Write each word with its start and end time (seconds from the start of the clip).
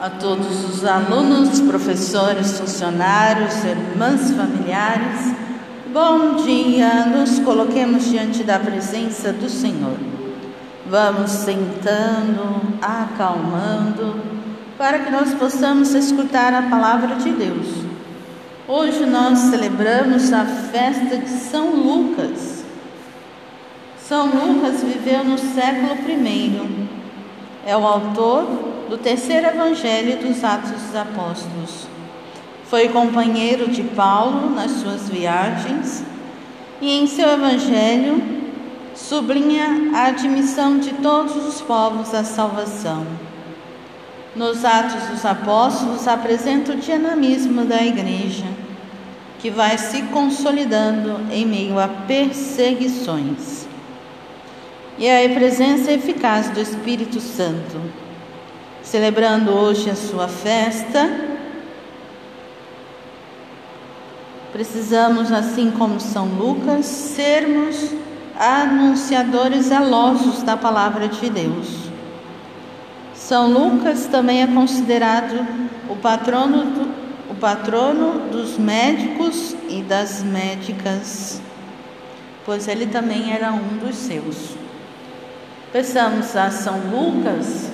a 0.00 0.10
todos 0.10 0.64
os 0.68 0.84
alunos, 0.84 1.60
professores, 1.60 2.58
funcionários, 2.58 3.64
irmãs, 3.64 4.32
familiares. 4.32 5.32
Bom 5.92 6.36
dia, 6.44 7.06
nos 7.06 7.38
coloquemos 7.38 8.10
diante 8.10 8.42
da 8.42 8.58
presença 8.58 9.32
do 9.32 9.48
Senhor. 9.48 9.96
Vamos 10.86 11.30
sentando, 11.30 12.60
acalmando, 12.82 14.20
para 14.76 14.98
que 14.98 15.10
nós 15.10 15.32
possamos 15.34 15.94
escutar 15.94 16.52
a 16.52 16.62
palavra 16.62 17.14
de 17.16 17.30
Deus. 17.30 17.68
Hoje 18.66 19.06
nós 19.06 19.38
celebramos 19.38 20.32
a 20.32 20.44
festa 20.44 21.18
de 21.18 21.28
São 21.28 21.70
Lucas. 21.76 22.64
São 23.98 24.26
Lucas 24.26 24.82
viveu 24.82 25.24
no 25.24 25.38
século 25.38 25.94
I. 26.10 26.88
É 27.64 27.76
o 27.76 27.86
autor 27.86 28.63
do 28.88 28.98
terceiro 28.98 29.46
evangelho 29.46 30.18
dos 30.18 30.44
Atos 30.44 30.70
dos 30.70 30.94
Apóstolos. 30.94 31.86
Foi 32.64 32.88
companheiro 32.88 33.68
de 33.68 33.82
Paulo 33.82 34.50
nas 34.50 34.70
suas 34.72 35.08
viagens 35.08 36.04
e 36.80 36.90
em 36.90 37.06
seu 37.06 37.28
evangelho 37.28 38.22
sublinha 38.94 39.90
a 39.94 40.06
admissão 40.06 40.78
de 40.78 40.92
todos 40.94 41.36
os 41.46 41.60
povos 41.60 42.14
à 42.14 42.24
salvação. 42.24 43.06
Nos 44.36 44.64
Atos 44.64 45.08
dos 45.08 45.24
Apóstolos 45.24 46.06
apresenta 46.06 46.72
o 46.72 46.76
dinamismo 46.76 47.64
da 47.64 47.82
igreja, 47.82 48.46
que 49.38 49.50
vai 49.50 49.78
se 49.78 50.02
consolidando 50.02 51.20
em 51.30 51.46
meio 51.46 51.78
a 51.78 51.88
perseguições. 51.88 53.66
E 54.98 55.08
a 55.08 55.28
presença 55.28 55.90
eficaz 55.92 56.50
do 56.50 56.60
Espírito 56.60 57.20
Santo 57.20 58.03
celebrando 58.84 59.50
hoje 59.50 59.90
a 59.90 59.96
sua 59.96 60.28
festa. 60.28 61.10
Precisamos, 64.52 65.32
assim 65.32 65.70
como 65.70 65.98
São 65.98 66.26
Lucas, 66.26 66.86
sermos 66.86 67.90
anunciadores 68.38 69.66
zelosos 69.66 70.42
da 70.42 70.56
palavra 70.56 71.08
de 71.08 71.28
Deus. 71.30 71.84
São 73.14 73.50
Lucas 73.50 74.06
também 74.06 74.42
é 74.42 74.46
considerado 74.46 75.46
o 75.88 75.96
patrono, 75.96 76.64
do, 76.64 77.32
o 77.32 77.34
patrono 77.34 78.28
dos 78.30 78.58
médicos 78.58 79.56
e 79.68 79.82
das 79.82 80.22
médicas, 80.22 81.40
pois 82.44 82.68
ele 82.68 82.86
também 82.86 83.32
era 83.32 83.50
um 83.50 83.78
dos 83.78 83.96
seus. 83.96 84.50
Peçamos 85.72 86.36
a 86.36 86.50
São 86.50 86.78
Lucas 86.90 87.72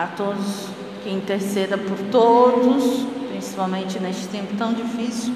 a 0.00 0.06
todos 0.06 0.68
que 1.04 1.10
interceda 1.10 1.76
por 1.76 1.98
todos, 2.10 3.06
principalmente 3.30 4.00
neste 4.00 4.28
tempo 4.28 4.56
tão 4.56 4.72
difícil 4.72 5.34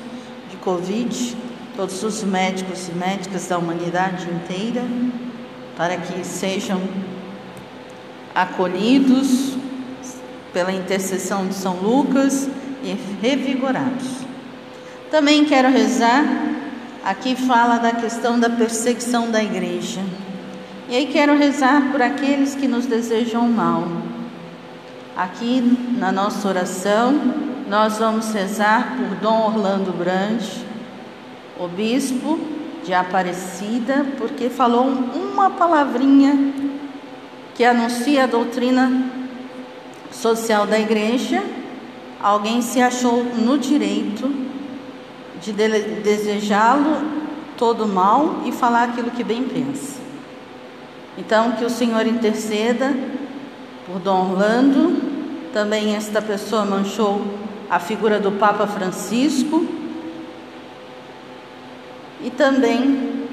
de 0.51 0.57
Covid, 0.57 1.37
todos 1.77 2.03
os 2.03 2.23
médicos 2.25 2.89
e 2.89 2.93
médicas 2.93 3.47
da 3.47 3.59
humanidade 3.59 4.27
inteira, 4.27 4.83
para 5.77 5.99
que 5.99 6.25
sejam 6.25 6.81
acolhidos 8.35 9.55
pela 10.51 10.73
intercessão 10.73 11.47
de 11.47 11.53
São 11.53 11.77
Lucas 11.77 12.49
e 12.83 12.97
revigorados. 13.21 14.25
Também 15.11 15.45
quero 15.45 15.69
rezar, 15.69 16.25
aqui 17.05 17.37
fala 17.37 17.77
da 17.77 17.93
questão 17.93 18.41
da 18.41 18.49
perseguição 18.49 19.31
da 19.31 19.45
igreja. 19.45 20.01
E 20.89 20.97
aí 20.97 21.07
quero 21.13 21.37
rezar 21.37 21.93
por 21.93 22.01
aqueles 22.01 22.55
que 22.55 22.67
nos 22.67 22.87
desejam 22.87 23.47
mal 23.47 24.04
Aqui 25.17 25.61
na 25.97 26.11
nossa 26.11 26.49
oração, 26.49 27.15
nós 27.69 27.99
vamos 27.99 28.33
rezar 28.33 28.97
por 28.97 29.17
Dom 29.21 29.47
Orlando 29.47 29.93
Brandt, 29.97 30.61
o 31.57 31.69
bispo 31.69 32.41
de 32.85 32.93
Aparecida, 32.93 34.05
porque 34.19 34.51
falou 34.51 34.85
uma 34.85 35.51
palavrinha 35.51 36.53
que 37.55 37.65
anuncia 37.65 38.25
a 38.25 38.27
doutrina 38.27 39.09
social 40.11 40.67
da 40.67 40.81
igreja. 40.81 41.45
Alguém 42.21 42.61
se 42.61 42.83
achou 42.83 43.23
no 43.23 43.57
direito 43.57 44.29
de 45.41 45.53
desejá-lo 45.53 47.01
todo 47.57 47.87
mal 47.87 48.41
e 48.45 48.51
falar 48.51 48.89
aquilo 48.89 49.13
que 49.13 49.23
bem 49.23 49.45
pensa. 49.45 50.01
Então, 51.17 51.53
que 51.53 51.65
o 51.65 51.71
Senhor 51.71 52.05
interceda 52.05 52.93
por 53.87 53.99
Dom 54.01 54.31
Orlando. 54.31 55.04
Também 55.55 55.95
esta 55.95 56.21
pessoa 56.21 56.65
manchou 56.65 57.25
a 57.71 57.79
figura 57.79 58.19
do 58.19 58.33
Papa 58.33 58.67
Francisco 58.67 59.65
e 62.21 62.29
também 62.29 63.29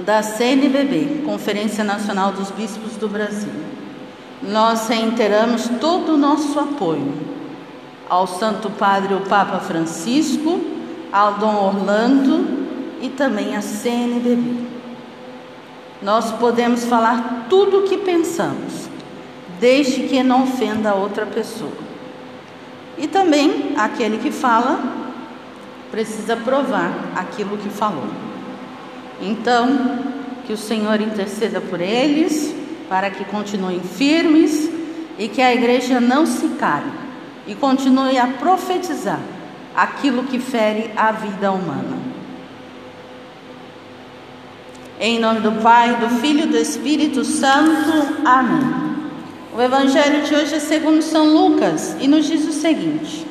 da 0.00 0.22
CNBB, 0.22 1.22
Conferência 1.24 1.82
Nacional 1.82 2.32
dos 2.32 2.50
Bispos 2.50 2.96
do 2.96 3.08
Brasil. 3.08 3.48
Nós 4.42 4.88
reiteramos 4.88 5.70
todo 5.80 6.12
o 6.12 6.18
nosso 6.18 6.60
apoio 6.60 7.14
ao 8.10 8.26
Santo 8.26 8.68
Padre 8.68 9.14
o 9.14 9.20
Papa 9.20 9.58
Francisco, 9.58 10.60
ao 11.10 11.38
Dom 11.38 11.64
Orlando 11.64 12.68
e 13.00 13.08
também 13.08 13.56
à 13.56 13.62
CNBB. 13.62 14.66
Nós 16.02 16.30
podemos 16.30 16.84
falar 16.84 17.46
tudo 17.48 17.78
o 17.78 17.82
que 17.84 17.96
pensamos, 17.96 18.77
desde 19.60 20.02
que 20.02 20.22
não 20.22 20.44
ofenda 20.44 20.90
a 20.90 20.94
outra 20.94 21.26
pessoa. 21.26 21.72
E 22.96 23.06
também 23.06 23.74
aquele 23.76 24.18
que 24.18 24.30
fala 24.30 24.80
precisa 25.90 26.36
provar 26.36 26.92
aquilo 27.14 27.56
que 27.56 27.68
falou. 27.68 28.08
Então, 29.20 29.98
que 30.46 30.52
o 30.52 30.56
Senhor 30.56 31.00
interceda 31.00 31.60
por 31.60 31.80
eles, 31.80 32.54
para 32.88 33.10
que 33.10 33.24
continuem 33.24 33.80
firmes 33.80 34.70
e 35.18 35.28
que 35.28 35.42
a 35.42 35.54
igreja 35.54 36.00
não 36.00 36.24
se 36.24 36.48
cale 36.50 36.90
e 37.46 37.54
continue 37.54 38.18
a 38.18 38.26
profetizar 38.26 39.20
aquilo 39.74 40.24
que 40.24 40.38
fere 40.38 40.90
a 40.96 41.12
vida 41.12 41.52
humana. 41.52 41.98
Em 45.00 45.18
nome 45.18 45.40
do 45.40 45.52
Pai, 45.62 45.94
do 45.96 46.08
Filho 46.20 46.44
e 46.44 46.46
do 46.46 46.56
Espírito 46.56 47.24
Santo. 47.24 48.20
Amém. 48.24 48.87
O 49.56 49.62
evangelho 49.62 50.22
de 50.22 50.34
hoje 50.34 50.56
é 50.56 50.60
segundo 50.60 51.00
São 51.00 51.32
Lucas 51.32 51.96
e 51.98 52.06
nos 52.06 52.26
diz 52.26 52.46
o 52.46 52.52
seguinte: 52.52 53.26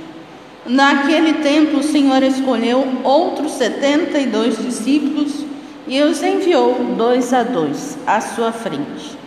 Naquele 0.66 1.34
tempo 1.36 1.78
o 1.78 1.84
Senhor 1.84 2.24
escolheu 2.24 2.86
outros 3.04 3.52
setenta 3.52 4.18
e 4.18 4.26
dois 4.26 4.58
discípulos 4.58 5.46
e 5.88 6.02
os 6.02 6.22
enviou 6.24 6.74
dois 6.98 7.32
a 7.34 7.44
dois 7.44 7.98
à 8.08 8.20
sua 8.20 8.52
frente, 8.52 9.18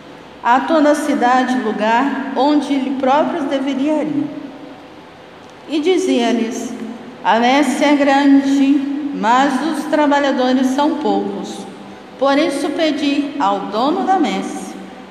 a 0.43 0.59
toda 0.59 0.91
a 0.91 0.95
cidade, 0.95 1.61
lugar 1.61 2.33
onde 2.35 2.73
ele 2.73 2.97
próprio 2.99 3.43
deveria 3.43 4.03
ir. 4.03 4.25
E 5.69 5.79
dizia-lhes: 5.79 6.73
A 7.23 7.39
messe 7.39 7.85
é 7.85 7.95
grande, 7.95 9.09
mas 9.15 9.53
os 9.71 9.85
trabalhadores 9.85 10.67
são 10.67 10.97
poucos. 10.97 11.57
Por 12.19 12.37
isso 12.37 12.69
pedi 12.71 13.31
ao 13.39 13.61
dono 13.67 14.05
da 14.05 14.19
messe 14.19 14.60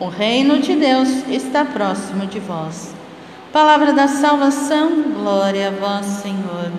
o 0.00 0.08
reino 0.08 0.58
de 0.58 0.74
Deus 0.74 1.08
está 1.28 1.64
próximo 1.64 2.26
de 2.26 2.40
vós. 2.40 2.92
Palavra 3.52 3.92
da 3.92 4.08
salvação, 4.08 4.90
glória 5.14 5.68
a 5.68 5.70
vós, 5.70 6.06
Senhor. 6.06 6.72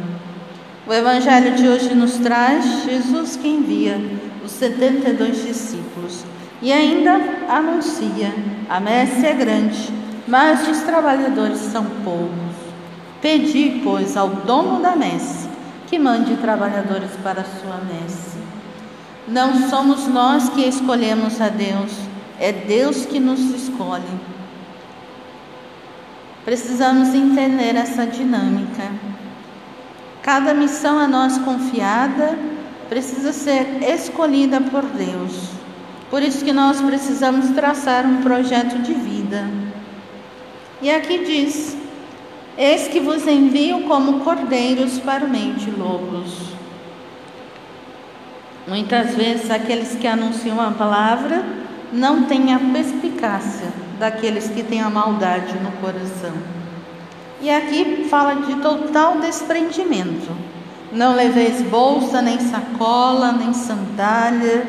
O 0.86 0.94
Evangelho 0.94 1.56
de 1.56 1.68
hoje 1.68 1.96
nos 1.96 2.18
traz 2.18 2.84
Jesus 2.84 3.38
que 3.38 3.48
envia 3.48 4.00
os 4.44 4.52
72 4.52 5.46
discípulos 5.46 6.26
e 6.62 6.72
ainda 6.72 7.20
anuncia: 7.48 8.34
a 8.70 8.80
messe 8.80 9.26
é 9.26 9.34
grande, 9.34 9.90
mas 10.28 10.68
os 10.68 10.80
trabalhadores 10.80 11.60
são 11.60 11.86
poucos. 12.04 12.56
Pedi, 13.22 13.82
pois, 13.84 14.18
ao 14.18 14.30
dono 14.30 14.82
da 14.82 14.96
messe 14.96 15.48
que 15.88 15.98
mande 15.98 16.36
trabalhadores 16.38 17.12
para 17.24 17.42
a 17.42 17.46
sua 17.46 17.78
messe. 17.78 18.38
Não 19.28 19.70
somos 19.70 20.08
nós 20.08 20.50
que 20.50 20.62
escolhemos 20.62 21.40
a 21.40 21.50
Deus, 21.50 21.92
é 22.40 22.52
Deus 22.52 23.06
que 23.06 23.20
nos 23.20 23.40
escolhe. 23.40 24.04
Precisamos 26.44 27.14
entender 27.14 27.76
essa 27.76 28.06
dinâmica. 28.06 28.92
Cada 30.22 30.54
missão 30.54 31.00
a 31.00 31.08
nós 31.08 31.38
confiada 31.40 32.38
precisa 32.88 33.34
ser 33.34 33.82
escolhida 33.82 34.62
por 34.62 34.84
Deus. 34.84 35.50
Por 36.10 36.22
isso 36.22 36.46
que 36.46 36.54
nós 36.54 36.82
precisamos 36.82 37.50
traçar 37.52 38.06
um 38.06 38.22
projeto 38.22 38.78
de 38.80 38.94
vida. 38.94 39.48
E 40.82 40.92
aqui 40.92 41.26
diz: 41.26 41.76
Eis 42.58 42.88
que 42.88 43.00
vos 43.00 43.28
envio 43.28 43.82
como 43.84 44.20
cordeiros 44.20 45.00
para 45.00 45.26
o 45.26 45.30
meio 45.30 45.56
de 45.56 45.72
lobos. 45.72 46.54
Muitas 48.68 49.16
vezes 49.16 49.50
aqueles 49.50 49.96
que 49.96 50.08
anunciam 50.08 50.60
a 50.60 50.72
palavra 50.72 51.65
não 51.92 52.24
têm 52.24 52.54
a 52.54 52.60
perspicácia 52.60 53.68
daqueles 54.00 54.48
que 54.50 54.64
têm 54.64 54.82
a 54.82 54.90
maldade 54.90 55.54
no 55.60 55.72
coração. 55.74 56.34
E 57.42 57.50
aqui 57.50 58.08
fala 58.10 58.36
de 58.36 58.56
total 58.56 59.20
desprendimento. 59.20 60.32
Não 60.92 61.16
leveis 61.16 61.62
bolsa, 61.64 62.22
nem 62.22 62.40
sacola, 62.40 63.32
nem 63.32 63.54
sandália, 63.54 64.66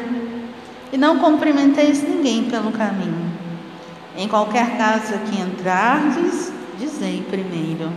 e 0.93 0.99
não 0.99 1.19
cumprimenteis 1.19 2.03
ninguém 2.03 2.45
pelo 2.45 2.73
caminho. 2.73 3.31
Em 4.17 4.27
qualquer 4.29 4.77
casa 4.77 5.19
que 5.19 5.41
entrardes, 5.41 6.53
dizei 6.79 7.25
primeiro: 7.31 7.93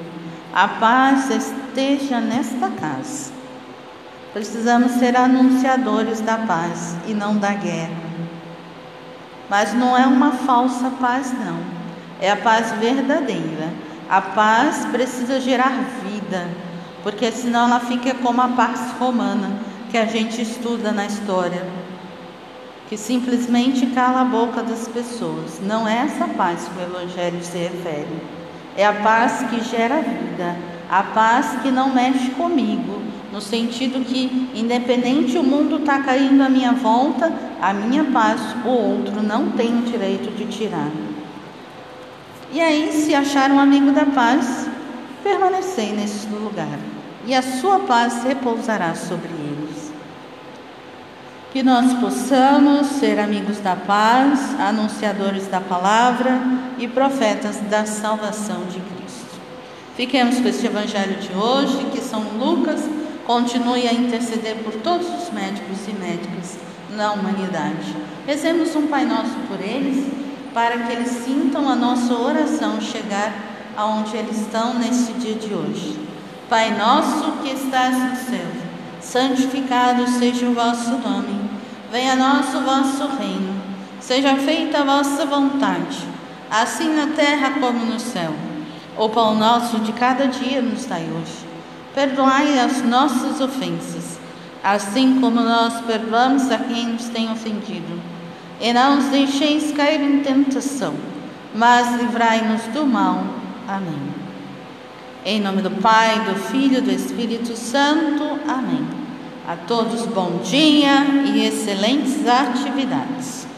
a 0.53 0.67
paz 0.67 1.29
esteja 1.29 2.19
nesta 2.19 2.69
casa. 2.69 3.31
Precisamos 4.33 4.93
ser 4.93 5.15
anunciadores 5.15 6.21
da 6.21 6.37
paz 6.37 6.95
e 7.07 7.13
não 7.13 7.37
da 7.37 7.53
guerra. 7.53 8.08
Mas 9.49 9.73
não 9.73 9.97
é 9.97 10.05
uma 10.05 10.31
falsa 10.31 10.91
paz, 10.91 11.33
não. 11.33 11.59
É 12.21 12.31
a 12.31 12.37
paz 12.37 12.71
verdadeira. 12.73 13.73
A 14.09 14.21
paz 14.21 14.85
precisa 14.85 15.39
gerar 15.39 15.71
vida, 16.03 16.47
porque 17.03 17.31
senão 17.31 17.67
ela 17.67 17.79
fica 17.79 18.13
como 18.15 18.41
a 18.41 18.49
paz 18.49 18.91
romana 18.99 19.51
que 19.89 19.97
a 19.97 20.05
gente 20.05 20.41
estuda 20.41 20.91
na 20.91 21.05
história, 21.05 21.63
que 22.87 22.97
simplesmente 22.97 23.85
cala 23.87 24.21
a 24.21 24.25
boca 24.25 24.61
das 24.63 24.87
pessoas. 24.87 25.59
Não 25.61 25.87
é 25.87 25.97
essa 26.05 26.27
paz 26.27 26.67
que 26.67 26.79
o 26.79 26.83
Evangelho 26.83 27.43
se 27.43 27.57
refere. 27.57 28.21
É 28.75 28.85
a 28.85 28.93
paz 28.93 29.43
que 29.49 29.63
gera 29.63 30.01
vida, 30.01 30.55
a 30.89 31.03
paz 31.03 31.57
que 31.61 31.69
não 31.69 31.93
mexe 31.93 32.31
comigo, 32.31 32.98
no 33.31 33.39
sentido 33.39 34.03
que, 34.03 34.49
independente 34.55 35.37
o 35.37 35.43
mundo 35.43 35.77
está 35.77 35.99
caindo 35.99 36.41
à 36.41 36.49
minha 36.49 36.73
volta, 36.73 37.31
a 37.61 37.73
minha 37.73 38.05
paz 38.05 38.41
o 38.65 38.69
outro 38.69 39.21
não 39.21 39.51
tem 39.51 39.79
o 39.79 39.83
direito 39.83 40.35
de 40.35 40.45
tirar. 40.45 40.89
E 42.51 42.59
aí, 42.59 42.91
se 42.91 43.13
achar 43.13 43.51
um 43.51 43.59
amigo 43.59 43.91
da 43.91 44.05
paz, 44.05 44.67
permanecei 45.23 45.91
nesse 45.91 46.27
lugar, 46.27 46.79
e 47.25 47.35
a 47.35 47.41
sua 47.41 47.79
paz 47.79 48.23
repousará 48.23 48.95
sobre 48.95 49.29
eles. 49.29 49.91
Que 51.53 51.61
nós 51.61 51.93
possamos 51.93 52.87
ser 52.87 53.19
amigos 53.19 53.59
da 53.59 53.75
paz, 53.75 54.59
anunciadores 54.59 55.47
da 55.47 55.59
palavra 55.59 56.39
e 56.79 56.87
profetas 56.87 57.57
da 57.69 57.85
salvação 57.85 58.65
de 58.65 58.79
Cristo. 58.79 59.39
Fiquemos 59.95 60.39
com 60.39 60.47
este 60.47 60.65
evangelho 60.65 61.15
de 61.15 61.33
hoje, 61.33 61.85
que 61.91 62.01
São 62.01 62.21
Lucas 62.39 62.81
continue 63.29 63.87
a 63.87 63.93
interceder 63.93 64.55
por 64.63 64.73
todos 64.81 65.05
os 65.05 65.31
médicos 65.31 65.87
e 65.87 65.91
médicas 65.91 66.57
na 66.95 67.11
humanidade. 67.11 67.95
Rezemos 68.25 68.75
um 68.75 68.87
Pai 68.87 69.05
Nosso 69.05 69.35
por 69.47 69.61
eles, 69.61 70.11
para 70.51 70.79
que 70.79 70.91
eles 70.91 71.09
sintam 71.09 71.69
a 71.69 71.75
nossa 71.75 72.11
oração 72.11 72.81
chegar 72.81 73.31
aonde 73.77 74.17
eles 74.17 74.35
estão 74.35 74.73
neste 74.79 75.13
dia 75.13 75.35
de 75.35 75.53
hoje. 75.53 75.99
Pai 76.49 76.75
nosso 76.75 77.33
que 77.43 77.51
estás 77.51 77.95
no 77.95 78.15
céu, 78.15 78.47
santificado 78.99 80.07
seja 80.07 80.47
o 80.47 80.55
vosso 80.55 80.89
nome. 80.89 81.51
Venha 81.91 82.13
a 82.13 82.15
nós 82.15 82.55
o 82.55 82.61
vosso 82.61 83.15
reino. 83.15 83.61
Seja 83.99 84.37
feita 84.37 84.79
a 84.79 84.83
vossa 84.83 85.27
vontade, 85.27 85.99
assim 86.49 86.95
na 86.95 87.13
terra 87.15 87.59
como 87.59 87.85
no 87.85 87.99
céu. 87.99 88.33
O 88.97 89.07
pão 89.07 89.35
nosso 89.35 89.77
de 89.81 89.93
cada 89.93 90.25
dia 90.25 90.63
nos 90.63 90.85
dai 90.85 91.03
hoje 91.03 91.48
Perdoai 91.93 92.59
as 92.59 92.83
nossas 92.83 93.41
ofensas, 93.41 94.19
assim 94.63 95.19
como 95.19 95.41
nós 95.41 95.81
perdoamos 95.81 96.51
a 96.51 96.57
quem 96.57 96.87
nos 96.89 97.05
tem 97.05 97.31
ofendido. 97.31 97.99
E 98.61 98.71
não 98.73 98.97
nos 98.97 99.05
deixeis 99.05 99.71
cair 99.71 100.01
em 100.01 100.21
tentação, 100.21 100.93
mas 101.53 101.99
livrai-nos 101.99 102.61
do 102.73 102.85
mal. 102.85 103.23
Amém. 103.67 103.99
Em 105.25 105.41
nome 105.41 105.61
do 105.61 105.71
Pai, 105.71 106.19
do 106.25 106.35
Filho 106.35 106.77
e 106.77 106.81
do 106.81 106.91
Espírito 106.91 107.55
Santo. 107.55 108.39
Amém. 108.47 108.87
A 109.47 109.55
todos 109.55 110.05
bom 110.05 110.39
dia 110.43 111.03
e 111.25 111.45
excelentes 111.45 112.27
atividades. 112.27 113.48